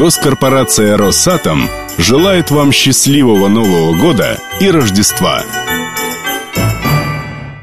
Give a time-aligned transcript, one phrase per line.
[0.00, 1.68] Госкорпорация «Росатом»
[1.98, 5.42] желает вам счастливого Нового года и Рождества.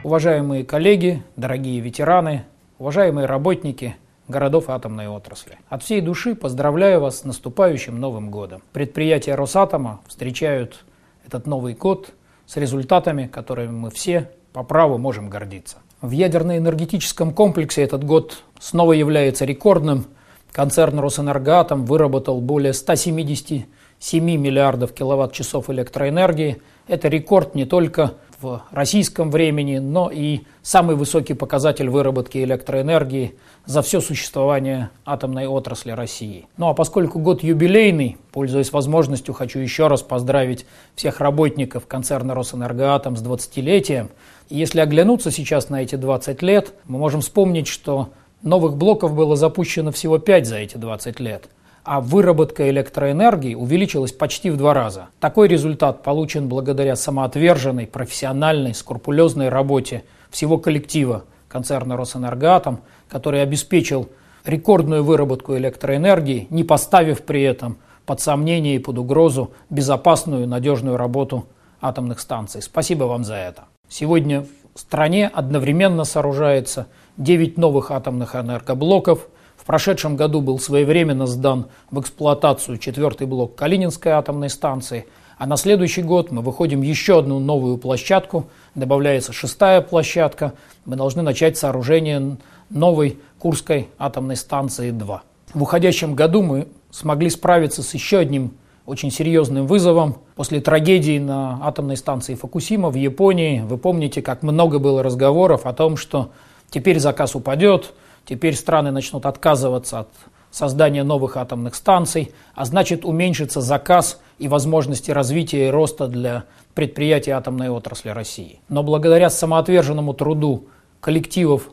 [0.03, 2.45] Уважаемые коллеги, дорогие ветераны,
[2.77, 3.95] уважаемые работники
[4.27, 5.57] городов атомной отрасли.
[5.67, 8.61] От всей души поздравляю вас с наступающим Новым годом.
[8.71, 10.85] Предприятия Росатома встречают
[11.25, 12.13] этот Новый год
[12.45, 15.77] с результатами, которыми мы все по праву можем гордиться.
[16.01, 20.05] В ядерно-энергетическом комплексе этот год снова является рекордным–
[20.51, 26.61] Концерн «Росэнергоатом» выработал более 177 миллиардов киловатт-часов электроэнергии.
[26.87, 33.81] Это рекорд не только в российском времени, но и самый высокий показатель выработки электроэнергии за
[33.81, 36.47] все существование атомной отрасли России.
[36.57, 43.17] Ну а поскольку год юбилейный, пользуясь возможностью, хочу еще раз поздравить всех работников концерна «Росэнергоатом»
[43.17, 44.09] с 20-летием.
[44.49, 48.09] И если оглянуться сейчас на эти 20 лет, мы можем вспомнить, что
[48.43, 51.49] Новых блоков было запущено всего 5 за эти 20 лет,
[51.83, 55.07] а выработка электроэнергии увеличилась почти в два раза.
[55.19, 64.09] Такой результат получен благодаря самоотверженной, профессиональной, скрупулезной работе всего коллектива концерна «Росэнергоатом», который обеспечил
[64.45, 71.47] рекордную выработку электроэнергии, не поставив при этом под сомнение и под угрозу безопасную, надежную работу
[71.81, 72.61] атомных станций.
[72.61, 73.63] Спасибо вам за это.
[73.89, 79.27] Сегодня в стране одновременно сооружается 9 новых атомных энергоблоков.
[79.57, 85.57] В прошедшем году был своевременно сдан в эксплуатацию четвертый блок Калининской атомной станции, а на
[85.57, 90.53] следующий год мы выходим еще одну новую площадку, добавляется шестая площадка,
[90.85, 92.37] мы должны начать сооружение
[92.69, 95.23] новой Курской атомной станции 2.
[95.53, 98.53] В уходящем году мы смогли справиться с еще одним
[98.85, 100.17] очень серьезным вызовом.
[100.35, 105.73] После трагедии на атомной станции Фукусима в Японии, вы помните, как много было разговоров о
[105.73, 106.31] том, что
[106.69, 107.93] Теперь заказ упадет,
[108.25, 110.09] теперь страны начнут отказываться от
[110.51, 117.31] создания новых атомных станций, а значит уменьшится заказ и возможности развития и роста для предприятий
[117.31, 118.59] атомной отрасли России.
[118.69, 120.67] Но благодаря самоотверженному труду
[120.99, 121.69] коллективов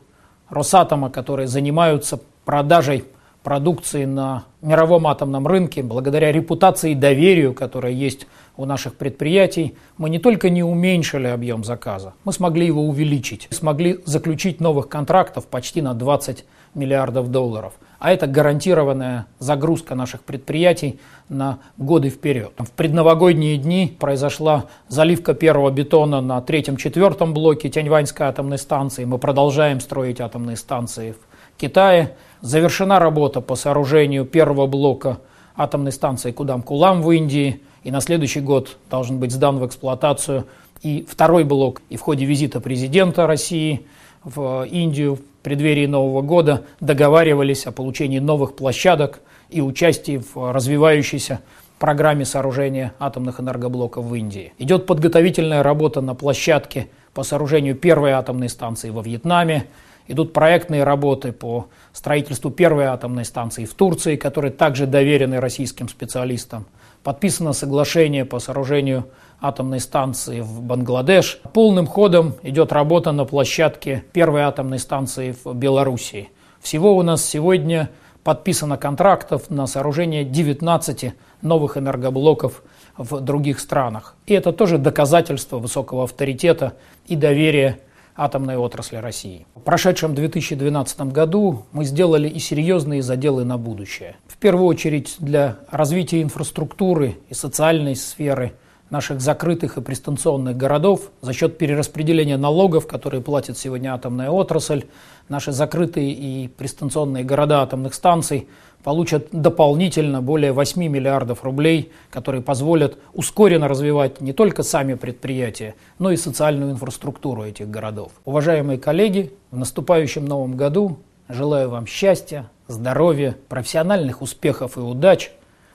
[0.49, 3.05] Росатома, которые занимаются продажей
[3.45, 10.09] продукции на мировом атомном рынке, благодаря репутации и доверию, которое есть у наших предприятий, мы
[10.09, 15.83] не только не уменьшили объем заказа, мы смогли его увеличить, смогли заключить новых контрактов почти
[15.83, 16.45] на 20
[16.75, 17.75] миллиардов долларов.
[17.99, 22.53] А это гарантированная загрузка наших предприятий на годы вперед.
[22.59, 29.05] В предновогодние дни произошла заливка первого бетона на третьем-четвертом блоке Тяньваньской атомной станции.
[29.05, 32.17] Мы продолжаем строить атомные станции в Китае.
[32.45, 35.17] Завершена работа по сооружению первого блока
[35.57, 37.63] атомной станции Кудам-Кулам в Индии.
[37.85, 40.47] И на следующий год должен быть сдан в эксплуатацию
[40.83, 41.81] и второй блок.
[41.89, 43.87] И в ходе визита президента России
[44.25, 51.41] в Индию в преддверии Нового года договаривались о получении новых площадок и участии в развивающейся
[51.79, 54.53] программе сооружения атомных энергоблоков в Индии.
[54.59, 59.65] Идет подготовительная работа на площадке по сооружению первой атомной станции во Вьетнаме.
[60.07, 66.67] Идут проектные работы по строительству первой атомной станции в Турции, которые также доверены российским специалистам.
[67.03, 69.07] Подписано соглашение по сооружению
[69.41, 71.41] атомной станции в Бангладеш.
[71.53, 76.31] Полным ходом идет работа на площадке первой атомной станции в Белоруссии.
[76.61, 77.91] Всего у нас сегодня
[78.25, 81.13] подписано контрактов на сооружение 19
[81.43, 82.63] новых энергоблоков
[82.97, 84.17] в других странах.
[84.27, 86.75] И это тоже доказательство высокого авторитета
[87.07, 87.81] и доверия
[88.17, 89.47] атомной отрасли России.
[89.55, 94.17] В прошедшем 2012 году мы сделали и серьезные заделы на будущее.
[94.27, 98.53] В первую очередь для развития инфраструктуры и социальной сферы
[98.95, 104.85] наших закрытых и пристанционных городов за счет перераспределения налогов, которые платит сегодня атомная отрасль,
[105.29, 108.49] наши закрытые и пристанционные города атомных станций
[108.85, 116.13] получат дополнительно более 8 миллиардов рублей, которые позволят ускоренно развивать не только сами предприятия, но
[116.13, 118.13] и социальную инфраструктуру этих городов.
[118.25, 125.33] Уважаемые коллеги, в наступающем новом году желаю вам счастья, здоровья, профессиональных успехов и удач,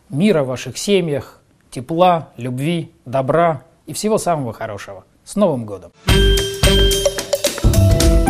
[0.10, 1.39] мира в ваших семьях,
[1.72, 5.04] тепла, любви, добра и всего самого хорошего.
[5.24, 5.92] С Новым годом!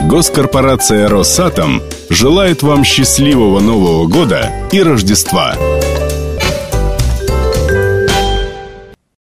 [0.10, 5.56] Госкорпорация «Росатом» желает вам счастливого Нового года и Рождества!